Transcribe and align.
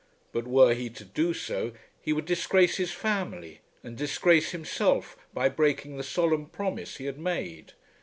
But 0.31 0.47
were 0.47 0.73
he 0.73 0.89
to 0.89 1.05
do 1.05 1.31
so, 1.31 1.73
he 2.01 2.11
would 2.11 2.25
disgrace 2.25 2.77
his 2.77 2.91
family, 2.91 3.61
and 3.83 3.95
disgrace 3.95 4.49
himself 4.49 5.15
by 5.31 5.47
breaking 5.47 5.97
the 5.97 6.03
solemn 6.03 6.47
promise 6.47 6.95
he 6.97 7.05
had 7.05 7.19
made. 7.19 7.73